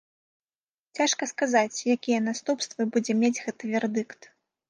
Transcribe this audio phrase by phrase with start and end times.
[0.99, 4.21] Цяжка сказаць, якія наступствы будзе мець гэты вердыкт.